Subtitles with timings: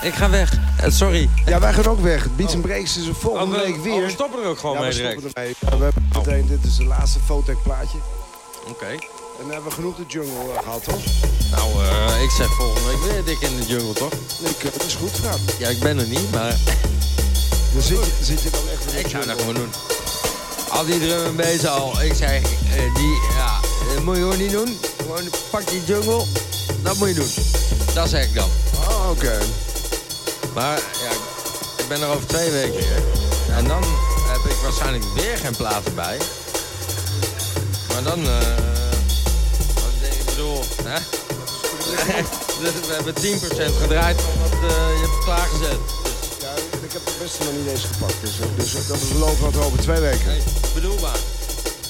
[0.00, 0.52] Oh, ik ga weg.
[0.76, 1.28] Eh, sorry.
[1.46, 2.26] Ja, wij gaan ook weg.
[2.36, 4.02] Beats and Breaks is er volgende Oh, we- week oh, weer.
[4.02, 5.20] we stoppen er ook gewoon ja, mee we direct.
[5.20, 5.54] stoppen ermee.
[5.60, 7.98] Ja, we hebben meteen, dit is het laatste Fotec plaatje.
[8.68, 8.86] Oké.
[8.86, 10.98] En dan hebben we genoeg de jungle eh, gehad, toch?
[11.50, 14.12] Nou, eh, ik zeg volgende week weer dik in de jungle, toch?
[14.42, 15.38] Nee, ik, dat is goed, Fraat.
[15.58, 16.56] Ja, ik ben er niet, maar
[17.72, 19.70] Dan zit je, zit je dan echt in de ik zou dat gewoon doen.
[20.70, 22.02] Al die drum en bass al.
[22.02, 22.40] Ik zeg,
[22.94, 23.60] die, ja,
[23.94, 24.78] dat moet je gewoon niet doen.
[24.98, 26.24] Gewoon pak die jungle.
[26.82, 27.30] Dat moet je doen.
[27.94, 28.48] Dat zeg ik dan.
[28.88, 29.38] Oh, oké.
[30.54, 31.10] Maar ja,
[31.82, 33.02] ik ben er over twee weken weer.
[33.56, 33.82] En dan
[34.26, 36.18] heb ik waarschijnlijk weer geen platen bij.
[37.88, 38.56] Maar dan, eh.
[39.74, 40.98] wat denk ik bedoel, hè?
[42.60, 43.18] We hebben 10%
[43.82, 45.78] gedraaid van wat eh, je hebt klaargezet.
[46.02, 46.52] Dus, Ja,
[46.86, 48.20] ik heb het beste nog niet eens gepakt.
[48.20, 50.26] Dus, eh, dus dat is beloofd wat over twee weken.
[50.26, 50.42] nee,
[50.74, 51.18] bedoelbaar.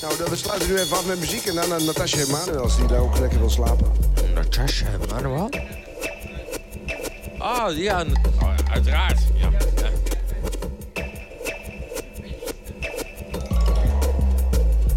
[0.01, 1.47] Nou, we sluiten nu even af met muziek.
[1.47, 3.87] En dan naar Natasja Emanuel, als die daar ook lekker wil slapen.
[4.35, 4.87] Natasha
[7.41, 7.69] Manuel?
[7.69, 8.05] Oh, ja,
[8.41, 9.19] oh, uiteraard.
[9.35, 9.51] Ja.
[9.51, 9.89] ja.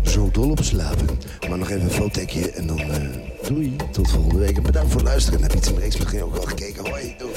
[0.01, 1.10] Zo dol op slapen.
[1.50, 3.01] Maar nog even een fotekje en dan eh,
[3.48, 3.75] doei.
[3.92, 4.57] Tot volgende week.
[4.57, 5.40] En bedankt voor het luisteren.
[5.40, 6.90] En heb je iets in Breaks misschien ook wel gekeken.
[6.90, 7.31] Hoi, doei.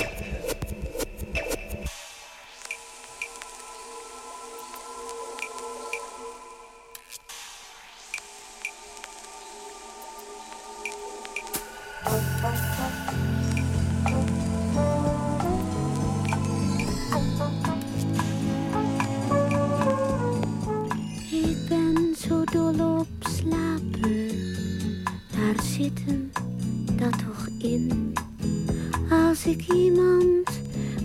[29.74, 30.50] Iemand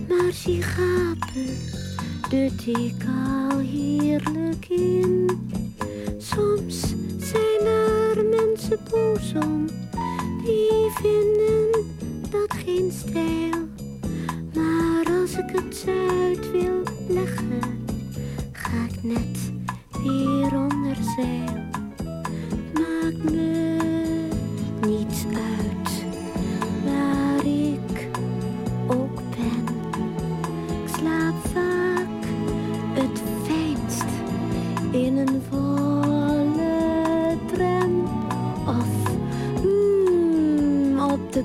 [0.08, 1.56] maar zie gapen,
[2.28, 3.04] dut ik
[3.48, 5.30] al heerlijk in.
[6.18, 6.80] Soms
[7.18, 9.66] zijn er mensen boos om,
[10.44, 11.84] die vinden
[12.30, 13.68] dat geen stijl.
[14.54, 17.60] Maar als ik het uit wil leggen,
[18.52, 19.41] ga ik net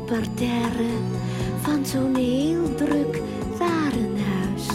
[0.08, 0.90] parterre
[1.62, 3.22] van zo'n heel druk
[3.58, 4.68] warenhuis.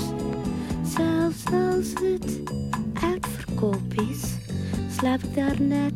[0.97, 2.41] Zelfs als het
[3.03, 4.21] uitverkoop is,
[4.99, 5.92] slaap daar net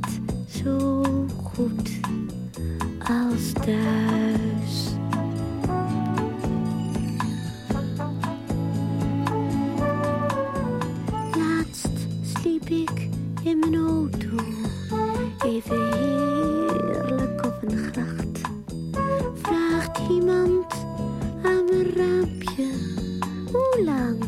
[23.53, 24.25] hoe lang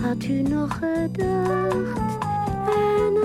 [0.00, 2.18] had u nog gedacht?
[2.66, 3.16] En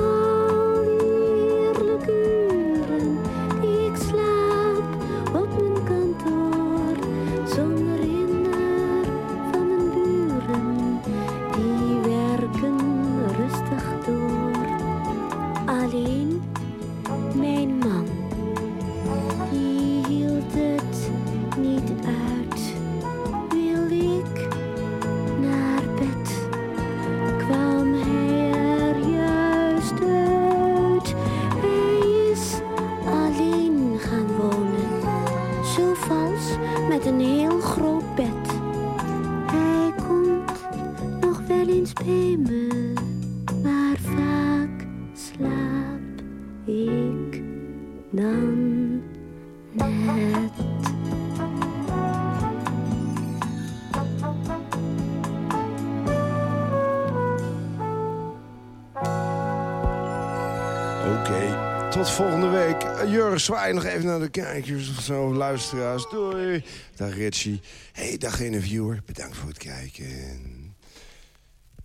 [61.96, 62.84] tot volgende week.
[62.84, 66.10] Uh, Jurgen, zwaai nog even naar de kijkers of zo, luisteraars.
[66.10, 66.64] Doei.
[66.96, 67.62] Dag Richie.
[67.92, 69.02] Hey, dag interviewer.
[69.06, 70.76] Bedankt voor het kijken.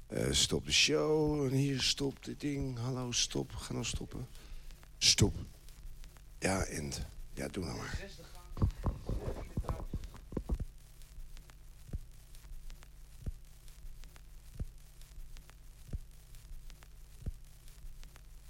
[0.07, 1.45] Eh, stop de show.
[1.45, 2.79] En hier stopt dit ding.
[2.79, 3.53] Hallo, stop.
[3.55, 4.27] Ga nou stoppen.
[4.99, 5.35] Stop.
[6.39, 7.01] Ja, end.
[7.35, 7.99] Ja, doe nou maar.